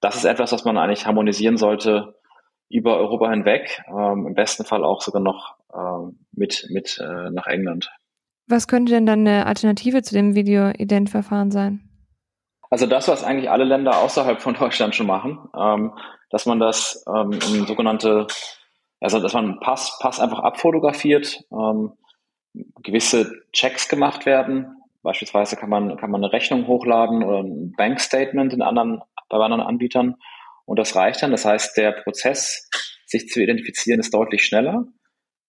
[0.00, 2.14] das ist etwas, was man eigentlich harmonisieren sollte
[2.68, 7.46] über Europa hinweg, ähm, im besten Fall auch sogar noch ähm, mit, mit äh, nach
[7.46, 7.90] England.
[8.46, 11.91] Was könnte denn dann eine Alternative zu dem Video-Ident-Verfahren sein?
[12.72, 15.92] Also das, was eigentlich alle Länder außerhalb von Deutschland schon machen, ähm,
[16.30, 18.26] dass man das ähm, in sogenannte
[19.02, 21.92] also, dass man Pass, Pass einfach abfotografiert, ähm,
[22.82, 24.76] gewisse Checks gemacht werden.
[25.02, 29.62] Beispielsweise kann man, kann man eine Rechnung hochladen oder ein Bankstatement in anderen, bei anderen
[29.62, 30.14] Anbietern.
[30.66, 31.32] Und das reicht dann.
[31.32, 32.70] Das heißt, der Prozess,
[33.06, 34.84] sich zu identifizieren, ist deutlich schneller.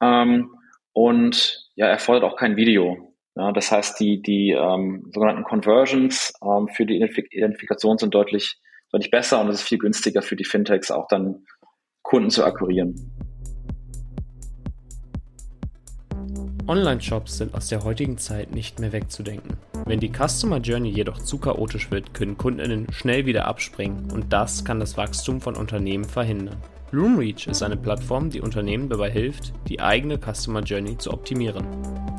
[0.01, 0.49] Ähm,
[0.91, 3.12] und ja, erfordert auch kein Video.
[3.35, 8.59] Ja, das heißt, die, die ähm, sogenannten Conversions ähm, für die Identifikation sind deutlich,
[8.91, 11.45] deutlich besser und es ist viel günstiger für die Fintechs auch dann
[12.03, 12.93] Kunden zu akquirieren.
[16.67, 19.57] Online-Shops sind aus der heutigen Zeit nicht mehr wegzudenken.
[19.85, 24.63] Wenn die Customer Journey jedoch zu chaotisch wird, können Kundinnen schnell wieder abspringen und das
[24.63, 26.57] kann das Wachstum von Unternehmen verhindern.
[26.93, 31.65] Bloomreach ist eine Plattform, die Unternehmen dabei hilft, die eigene Customer Journey zu optimieren.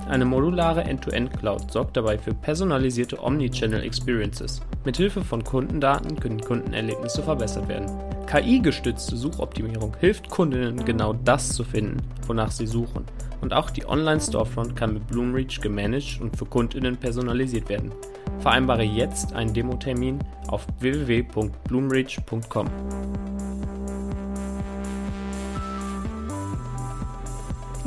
[0.08, 4.60] Eine modulare End-to-End-Cloud sorgt dabei für personalisierte Omnichannel Experiences.
[4.84, 7.86] Mithilfe von Kundendaten können Kundenerlebnisse verbessert werden.
[8.26, 13.04] KI-gestützte Suchoptimierung hilft Kundinnen genau das zu finden, wonach sie suchen
[13.42, 17.92] und auch die Online-Storefront kann mit Bloomreach gemanagt und für Kundinnen personalisiert werden.
[18.40, 22.66] Vereinbare jetzt einen Demo-Termin auf www.bloomreach.com.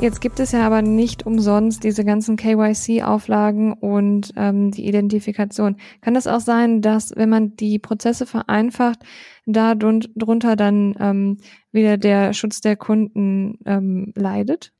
[0.00, 5.76] Jetzt gibt es ja aber nicht umsonst diese ganzen KYC-Auflagen und ähm, die Identifikation.
[6.02, 9.00] Kann das auch sein, dass wenn man die Prozesse vereinfacht,
[9.44, 11.38] da drunter dann ähm,
[11.72, 14.72] wieder der Schutz der Kunden ähm, leidet?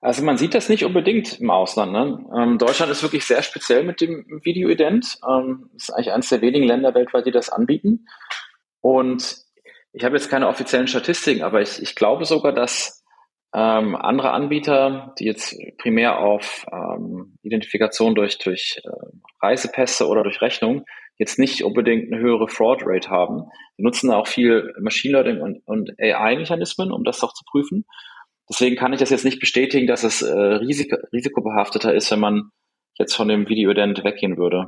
[0.00, 1.92] Also man sieht das nicht unbedingt im Ausland.
[1.92, 2.26] Ne?
[2.36, 5.20] Ähm, Deutschland ist wirklich sehr speziell mit dem Video-Ident.
[5.28, 8.06] Ähm, ist eigentlich eines der wenigen Länder weltweit, die das anbieten.
[8.80, 9.36] Und
[9.92, 12.97] Ich habe jetzt keine offiziellen Statistiken, aber ich, ich glaube sogar, dass
[13.54, 18.90] ähm, andere Anbieter, die jetzt primär auf ähm, Identifikation durch, durch äh,
[19.40, 20.84] Reisepässe oder durch Rechnung
[21.18, 23.44] jetzt nicht unbedingt eine höhere Fraud Rate haben.
[23.76, 27.84] Die nutzen auch viel Machine Learning und, und AI-Mechanismen, um das doch zu prüfen.
[28.48, 32.50] Deswegen kann ich das jetzt nicht bestätigen, dass es äh, risiko, risikobehafteter ist, wenn man
[32.98, 34.66] jetzt von dem Video-Ident weggehen würde.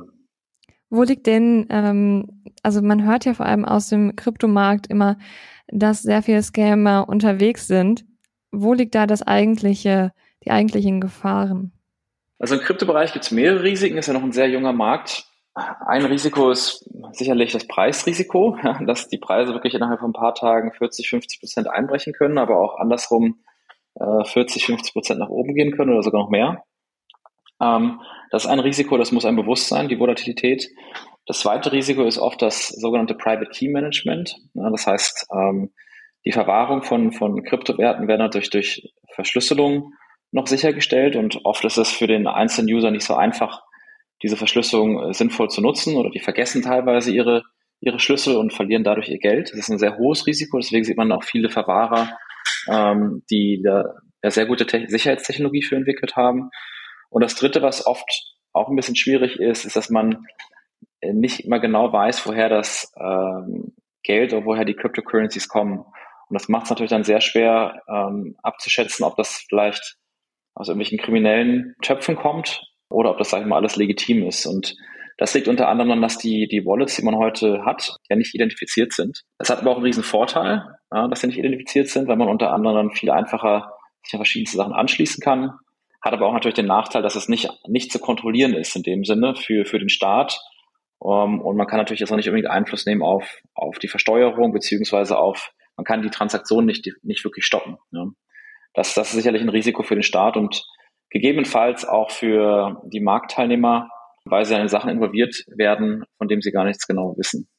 [0.89, 5.17] Wo liegt denn, ähm, also man hört ja vor allem aus dem Kryptomarkt immer,
[5.67, 8.03] dass sehr viele Scammer unterwegs sind.
[8.51, 10.11] Wo liegt da das eigentliche,
[10.43, 11.71] die eigentlichen Gefahren?
[12.39, 15.25] Also im Kryptobereich gibt es mehrere Risiken, ist ja noch ein sehr junger Markt.
[15.53, 20.71] Ein Risiko ist sicherlich das Preisrisiko, dass die Preise wirklich innerhalb von ein paar Tagen
[20.71, 23.39] 40, 50 Prozent einbrechen können, aber auch andersrum
[23.97, 26.63] 40, äh, 50 Prozent nach oben gehen können oder sogar noch mehr.
[27.61, 30.69] Ähm, das ist ein Risiko, das muss einem bewusst sein, die Volatilität.
[31.27, 34.35] Das zweite Risiko ist oft das sogenannte Private Key Management.
[34.53, 35.71] das heißt, ähm,
[36.25, 39.93] die Verwahrung von, von Kryptowerten werden natürlich durch Verschlüsselung
[40.31, 43.63] noch sichergestellt und oft ist es für den einzelnen User nicht so einfach,
[44.23, 47.43] diese Verschlüsselung äh, sinnvoll zu nutzen oder die vergessen teilweise ihre,
[47.79, 49.49] ihre Schlüssel und verlieren dadurch ihr Geld.
[49.51, 52.17] Das ist ein sehr hohes Risiko, deswegen sieht man auch viele Verwahrer,
[52.69, 53.83] ähm, die da
[54.23, 56.51] ja, sehr gute Te Sicherheitstechnologie für entwickelt haben.
[57.09, 58.05] Und das Dritte, was oft
[58.53, 60.25] auch ein bisschen schwierig ist, ist, dass man
[61.01, 65.83] äh, nicht immer genau weiß, woher das ähm, Geld oder woher die Cryptocurrencies kommen.
[66.31, 69.97] Und das macht es natürlich dann sehr schwer ähm, abzuschätzen, ob das vielleicht
[70.55, 74.45] aus irgendwelchen kriminellen Töpfen kommt oder ob das, sag ich mal, alles legitim ist.
[74.45, 74.73] Und
[75.17, 78.33] das liegt unter anderem daran, dass die, die Wallets, die man heute hat, ja nicht
[78.33, 79.23] identifiziert sind.
[79.39, 80.63] Das hat aber auch einen riesen Vorteil,
[80.93, 84.55] ja, dass sie nicht identifiziert sind, weil man unter anderem viel einfacher sich an verschiedenste
[84.55, 85.51] Sachen anschließen kann.
[86.01, 89.03] Hat aber auch natürlich den Nachteil, dass es nicht, nicht zu kontrollieren ist in dem
[89.03, 90.39] Sinne für, für den Staat.
[90.97, 94.53] Um, und man kann natürlich jetzt auch nicht unbedingt Einfluss nehmen auf, auf die Versteuerung,
[94.53, 97.77] beziehungsweise auf, man kann die Transaktion nicht, nicht wirklich stoppen.
[97.91, 98.05] Ja.
[98.75, 100.63] Das, das ist sicherlich ein Risiko für den Staat und
[101.09, 103.89] gegebenenfalls auch für die Marktteilnehmer,
[104.25, 107.49] weil sie in Sachen involviert werden, von dem sie gar nichts genau wissen.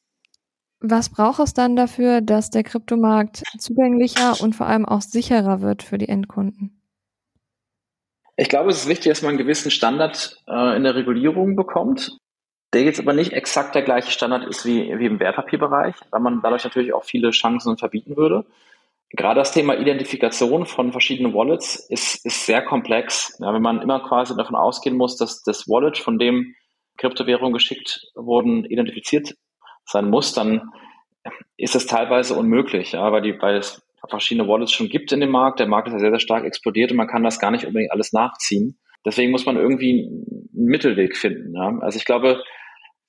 [0.79, 5.83] Was braucht es dann dafür, dass der Kryptomarkt zugänglicher und vor allem auch sicherer wird
[5.83, 6.81] für die Endkunden?
[8.37, 12.17] Ich glaube, es ist wichtig, dass man einen gewissen Standard äh, in der Regulierung bekommt,
[12.73, 16.41] der jetzt aber nicht exakt der gleiche Standard ist wie, wie im Wertpapierbereich, weil man
[16.41, 18.45] dadurch natürlich auch viele Chancen verbieten würde.
[19.15, 23.37] Gerade das Thema Identifikation von verschiedenen Wallets ist, ist sehr komplex.
[23.39, 26.55] Ja, wenn man immer quasi davon ausgehen muss, dass das Wallet, von dem
[26.97, 29.35] Kryptowährungen geschickt wurden, identifiziert
[29.85, 30.71] sein muss, dann
[31.57, 35.29] ist es teilweise unmöglich, ja, weil, die, weil es verschiedene Wallets schon gibt in dem
[35.29, 35.59] Markt.
[35.59, 37.91] Der Markt ist ja sehr, sehr stark explodiert und man kann das gar nicht unbedingt
[37.91, 38.79] alles nachziehen.
[39.05, 41.55] Deswegen muss man irgendwie einen Mittelweg finden.
[41.55, 41.77] Ja.
[41.81, 42.41] Also ich glaube,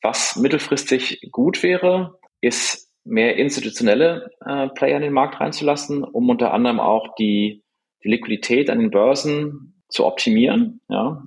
[0.05, 6.53] was mittelfristig gut wäre, ist mehr institutionelle äh, Player in den Markt reinzulassen, um unter
[6.53, 7.65] anderem auch die,
[8.03, 11.23] die Liquidität an den Börsen zu optimieren, ja,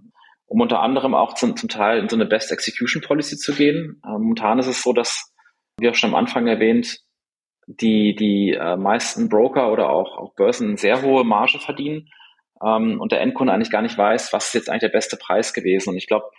[0.45, 4.01] um unter anderem auch zum, zum Teil in so eine Best Execution Policy zu gehen.
[4.05, 5.33] Äh, momentan ist es so, dass,
[5.79, 6.99] wie auch schon am Anfang erwähnt,
[7.67, 12.09] die, die äh, meisten Broker oder auch, auch Börsen sehr hohe Marge verdienen
[12.63, 15.53] ähm, und der Endkunde eigentlich gar nicht weiß, was ist jetzt eigentlich der beste Preis
[15.53, 15.89] gewesen.
[15.89, 16.29] Und ich glaube,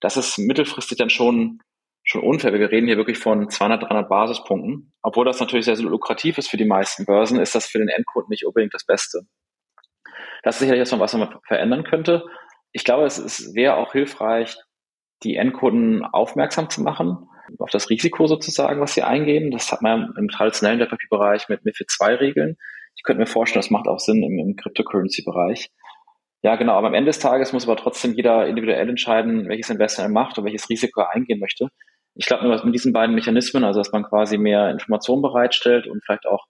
[0.00, 1.60] das ist mittelfristig dann schon
[2.08, 2.52] schon unfair.
[2.54, 4.92] Wir reden hier wirklich von 200, 300 Basispunkten.
[5.02, 7.88] Obwohl das natürlich sehr, sehr lukrativ ist für die meisten Börsen, ist das für den
[7.88, 9.20] Endkunden nicht unbedingt das Beste.
[10.42, 12.24] Das ist sicherlich etwas, was man verändern könnte.
[12.72, 14.56] Ich glaube, es, es wäre auch hilfreich,
[15.22, 19.50] die Endkunden aufmerksam zu machen auf das Risiko sozusagen, was sie eingehen.
[19.50, 22.56] Das hat man im traditionellen Wertpapierbereich mit MIFID 2 Regeln.
[22.96, 25.70] Ich könnte mir vorstellen, das macht auch Sinn im, im Cryptocurrency-Bereich.
[26.42, 26.74] Ja, genau.
[26.74, 30.38] Aber am Ende des Tages muss aber trotzdem jeder individuell entscheiden, welches Investment er macht
[30.38, 31.68] und welches Risiko er eingehen möchte.
[32.18, 35.86] Ich glaube nur, dass mit diesen beiden Mechanismen, also dass man quasi mehr Informationen bereitstellt
[35.86, 36.46] und vielleicht auch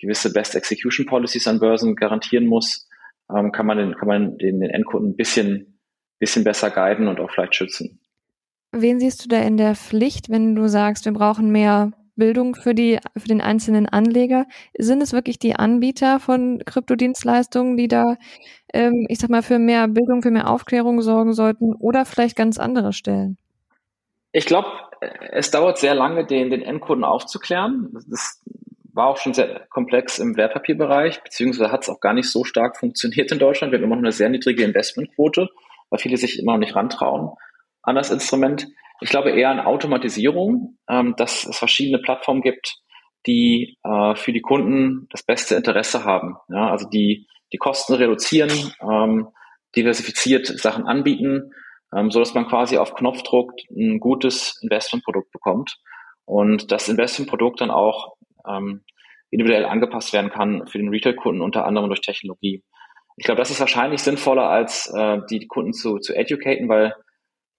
[0.00, 2.88] gewisse Best Execution Policies an Börsen garantieren muss,
[3.30, 5.78] ähm, kann man den, kann man den, den Endkunden ein bisschen,
[6.18, 8.00] bisschen besser guiden und auch vielleicht schützen.
[8.72, 12.74] Wen siehst du da in der Pflicht, wenn du sagst, wir brauchen mehr Bildung für
[12.74, 14.46] die, für den einzelnen Anleger?
[14.78, 18.16] Sind es wirklich die Anbieter von Kryptodienstleistungen, die da,
[18.72, 22.58] ähm, ich sag mal, für mehr Bildung, für mehr Aufklärung sorgen sollten oder vielleicht ganz
[22.58, 23.36] andere Stellen?
[24.32, 24.68] Ich glaube,
[25.30, 27.90] es dauert sehr lange, den, den Endkunden aufzuklären.
[28.08, 28.42] Das
[28.92, 32.76] war auch schon sehr komplex im Wertpapierbereich, beziehungsweise hat es auch gar nicht so stark
[32.76, 33.72] funktioniert in Deutschland.
[33.72, 35.48] Wir haben immer noch eine sehr niedrige Investmentquote,
[35.90, 37.30] weil viele sich immer noch nicht rantrauen
[37.82, 38.68] an das Instrument.
[39.00, 42.76] Ich glaube eher an Automatisierung, ähm, dass es verschiedene Plattformen gibt,
[43.26, 46.36] die äh, für die Kunden das beste Interesse haben.
[46.48, 49.28] Ja, also die die Kosten reduzieren, ähm,
[49.76, 51.52] diversifiziert Sachen anbieten
[51.94, 55.76] ähm, so dass man quasi auf Knopfdruck ein gutes Investmentprodukt bekommt
[56.24, 58.14] und das Investmentprodukt dann auch
[58.48, 58.84] ähm,
[59.30, 62.62] individuell angepasst werden kann für den Retail-Kunden, unter anderem durch Technologie.
[63.16, 66.94] Ich glaube, das ist wahrscheinlich sinnvoller, als äh, die Kunden zu, zu educaten, weil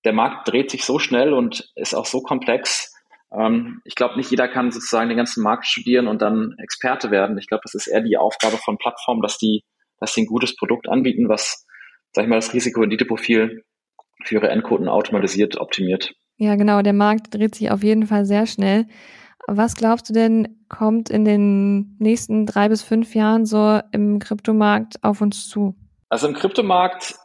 [0.06, 2.94] der Markt dreht sich so schnell und ist auch so komplex.
[3.36, 7.38] Ähm, ich glaube, nicht jeder kann sozusagen den ganzen Markt studieren und dann Experte werden.
[7.38, 9.64] Ich glaube, das ist eher die Aufgabe von Plattformen, dass die,
[10.00, 11.66] dass sie ein gutes Produkt anbieten, was,
[12.12, 13.64] sag ich mal, das Risiko-Rendite-Profil
[14.24, 16.14] für ihre Endkunden automatisiert optimiert.
[16.38, 16.82] Ja, genau.
[16.82, 18.86] Der Markt dreht sich auf jeden Fall sehr schnell.
[19.48, 25.04] Was glaubst du denn, kommt in den nächsten drei bis fünf Jahren so im Kryptomarkt
[25.04, 25.76] auf uns zu?
[26.10, 27.16] Also im Kryptomarkt,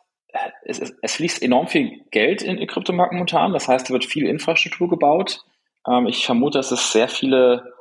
[0.65, 3.53] es, es fließt enorm viel Geld in den Kryptomarkt momentan.
[3.53, 5.41] Das heißt, da wird viel Infrastruktur gebaut.
[5.87, 7.73] Ähm, ich vermute, dass es sehr viele,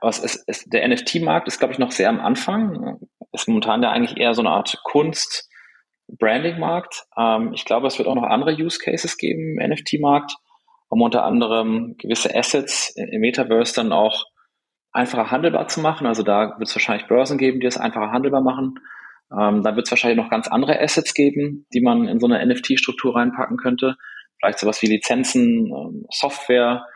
[0.00, 2.98] es, es, es, der NFT-Markt ist, glaube ich, noch sehr am Anfang.
[3.32, 5.50] Ist momentan ja eigentlich eher so eine Art Kunst,
[6.08, 7.06] Branding-Markt.
[7.16, 10.36] Ähm, ich glaube, es wird auch noch andere Use Cases geben im NFT-Markt
[10.88, 14.24] um unter anderem gewisse Assets im Metaverse dann auch
[14.92, 16.06] einfacher handelbar zu machen.
[16.06, 18.74] Also da wird es wahrscheinlich Börsen geben, die es einfacher handelbar machen.
[19.32, 22.44] Ähm, da wird es wahrscheinlich noch ganz andere Assets geben, die man in so eine
[22.46, 23.96] NFT-Struktur reinpacken könnte.
[24.38, 26.86] Vielleicht sowas wie Lizenzen, ähm, Software,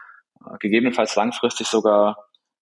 [0.40, 2.16] äh, gegebenenfalls langfristig sogar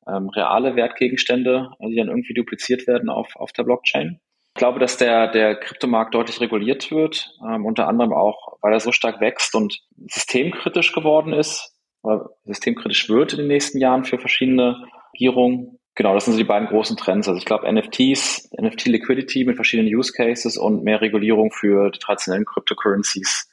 [0.06, 4.20] ähm, reale Wertgegenstände, die dann irgendwie dupliziert werden auf, auf der Blockchain.
[4.58, 8.80] Ich glaube, dass der, der Kryptomarkt deutlich reguliert wird, ähm, unter anderem auch, weil er
[8.80, 14.18] so stark wächst und systemkritisch geworden ist, oder systemkritisch wird in den nächsten Jahren für
[14.18, 15.78] verschiedene Regierungen.
[15.94, 17.28] Genau, das sind so die beiden großen Trends.
[17.28, 22.00] Also ich glaube NFTs, NFT Liquidity mit verschiedenen Use Cases und mehr Regulierung für die
[22.00, 23.48] traditionellen Cryptocurrencies,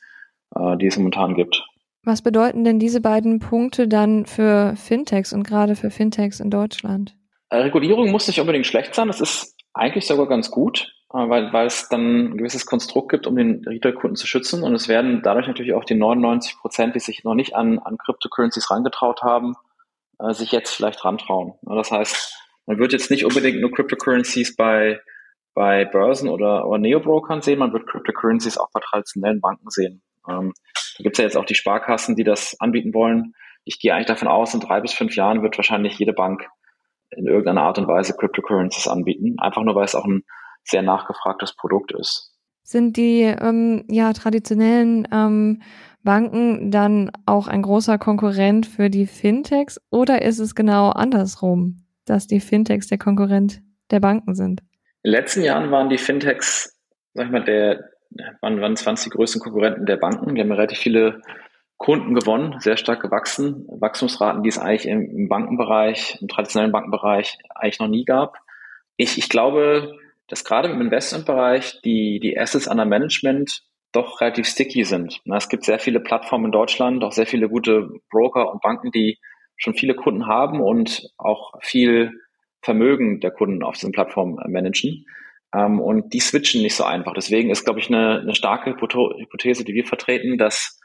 [0.56, 1.64] äh, die es momentan gibt.
[2.02, 7.16] Was bedeuten denn diese beiden Punkte dann für Fintechs und gerade für Fintechs in Deutschland?
[7.52, 9.06] Äh, Regulierung muss nicht unbedingt schlecht sein.
[9.06, 10.96] Das ist eigentlich sogar ganz gut.
[11.16, 14.64] Äh, weil, weil es dann ein gewisses Konstrukt gibt, um den Retail-Kunden zu schützen.
[14.64, 17.98] Und es werden dadurch natürlich auch die 99 Prozent, die sich noch nicht an, an
[17.98, 19.56] Cryptocurrencies rangetraut haben,
[20.20, 21.54] äh, sich jetzt vielleicht rantrauen.
[21.62, 22.36] Das heißt,
[22.66, 25.00] man wird jetzt nicht unbedingt nur Cryptocurrencies bei,
[25.54, 30.02] bei Börsen oder, oder Neo-Brokern sehen, man wird Cryptocurrencies auch bei traditionellen Banken sehen.
[30.28, 30.54] Ähm,
[30.98, 33.34] da gibt es ja jetzt auch die Sparkassen, die das anbieten wollen.
[33.64, 36.48] Ich gehe eigentlich davon aus, in drei bis fünf Jahren wird wahrscheinlich jede Bank
[37.12, 39.36] in irgendeiner Art und Weise Cryptocurrencies anbieten.
[39.40, 40.24] Einfach nur, weil es auch ein
[40.64, 42.34] sehr nachgefragtes Produkt ist.
[42.64, 45.62] Sind die ähm, ja, traditionellen ähm,
[46.04, 52.28] Banken dann auch ein großer Konkurrent für die Fintechs oder ist es genau andersrum, dass
[52.28, 54.62] die Fintechs der Konkurrent der Banken sind?
[55.04, 56.76] In den letzten Jahren waren die Fintechs,
[57.14, 57.90] sag ich mal, der,
[58.42, 60.34] waren, waren 20 größten Konkurrenten der Banken.
[60.34, 61.22] Die haben relativ viele
[61.78, 63.68] Kunden gewonnen, sehr stark gewachsen.
[63.68, 68.38] Wachstumsraten, die es eigentlich im, Bankenbereich, im traditionellen Bankenbereich eigentlich noch nie gab.
[68.98, 74.84] Ich, ich glaube, dass gerade im Investmentbereich die, die Assets under Management doch relativ sticky
[74.84, 75.22] sind.
[75.26, 79.20] Es gibt sehr viele Plattformen in Deutschland, auch sehr viele gute Broker und Banken, die
[79.58, 82.12] schon viele Kunden haben und auch viel
[82.62, 85.06] Vermögen der Kunden auf diesen Plattformen managen.
[85.54, 87.14] Ähm, und die switchen nicht so einfach.
[87.14, 90.80] Deswegen ist, glaube ich, eine, eine starke Hypothese, die wir vertreten, dass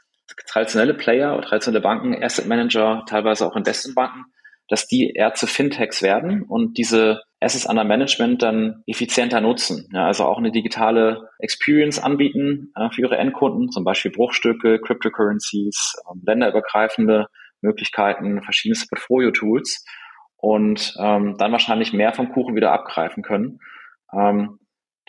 [0.47, 4.25] traditionelle Player, traditionelle Banken, Asset Manager, teilweise auch Investmentbanken,
[4.67, 9.89] dass die eher zu Fintechs werden und diese Assets under Management dann effizienter nutzen.
[9.93, 15.95] Ja, also auch eine digitale Experience anbieten äh, für ihre Endkunden, zum Beispiel Bruchstücke, Cryptocurrencies,
[16.05, 17.27] äh, länderübergreifende
[17.61, 19.83] Möglichkeiten, verschiedenste Portfolio-Tools
[20.37, 23.59] und ähm, dann wahrscheinlich mehr vom Kuchen wieder abgreifen können.
[24.13, 24.59] Ähm,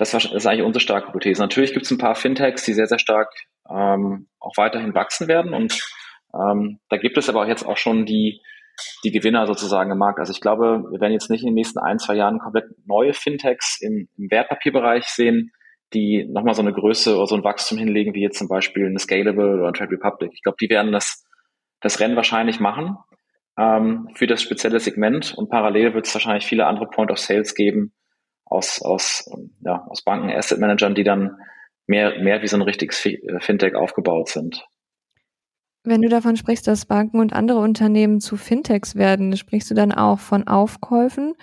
[0.02, 1.40] das ist eigentlich unsere starke Hypothese.
[1.40, 3.32] Natürlich gibt es ein paar Fintechs, die sehr, sehr stark
[3.70, 5.80] ähm, auch weiterhin wachsen werden und
[6.34, 8.40] ähm, da gibt es aber jetzt auch schon die
[9.04, 10.18] die Gewinner sozusagen im Markt.
[10.18, 13.12] Also ich glaube, wir werden jetzt nicht in den nächsten ein, zwei Jahren komplett neue
[13.12, 15.52] Fintechs im, im Wertpapierbereich sehen,
[15.92, 18.98] die nochmal so eine Größe oder so ein Wachstum hinlegen, wie jetzt zum Beispiel eine
[18.98, 20.30] Scalable oder eine Trade Republic.
[20.32, 21.24] Ich glaube, die werden das,
[21.80, 22.96] das Rennen wahrscheinlich machen
[23.58, 27.54] ähm, für das spezielle Segment und parallel wird es wahrscheinlich viele andere Point of Sales
[27.54, 27.92] geben
[28.52, 31.38] aus, aus, ja, aus Banken, Asset Managern, die dann
[31.86, 32.98] mehr, mehr wie so ein richtiges
[33.38, 34.66] Fintech aufgebaut sind.
[35.84, 39.90] Wenn du davon sprichst, dass Banken und andere Unternehmen zu Fintechs werden, sprichst du dann
[39.90, 41.34] auch von Aufkäufen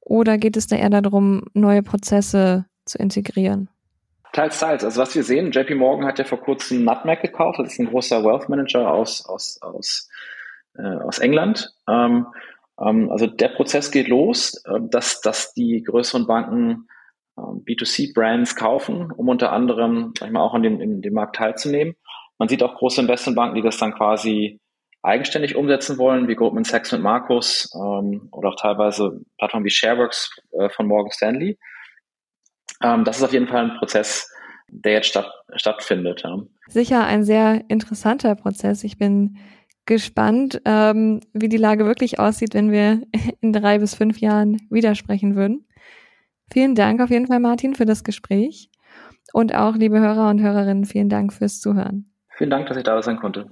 [0.00, 3.68] oder geht es da eher darum, neue Prozesse zu integrieren?
[4.32, 4.84] Teils, teils.
[4.84, 7.60] Also was wir sehen, JP Morgan hat ja vor kurzem Nutmeg gekauft.
[7.60, 10.08] Das ist ein großer Wealth Manager aus, aus, aus,
[10.76, 11.72] äh, aus England.
[11.88, 12.26] Ähm, ähm,
[12.76, 16.88] also der Prozess geht los, äh, dass, dass die größeren Banken
[17.36, 21.36] äh, B2C-Brands kaufen, um unter anderem sag ich mal, auch an dem, in dem Markt
[21.36, 21.94] teilzunehmen.
[22.38, 24.60] Man sieht auch große Investmentbanken, die das dann quasi
[25.02, 30.34] eigenständig umsetzen wollen, wie Goldman Sachs mit Markus ähm, oder auch teilweise Plattformen wie Shareworks
[30.52, 31.58] äh, von Morgan Stanley.
[32.82, 34.32] Ähm, das ist auf jeden Fall ein Prozess,
[34.68, 36.24] der jetzt statt, stattfindet.
[36.68, 38.82] Sicher ein sehr interessanter Prozess.
[38.82, 39.36] Ich bin
[39.86, 43.02] gespannt, ähm, wie die Lage wirklich aussieht, wenn wir
[43.40, 45.66] in drei bis fünf Jahren widersprechen würden.
[46.52, 48.70] Vielen Dank auf jeden Fall, Martin, für das Gespräch.
[49.32, 52.12] Und auch, liebe Hörer und Hörerinnen, vielen Dank fürs Zuhören.
[52.36, 53.50] Vielen Dank, dass ich da sein konnte.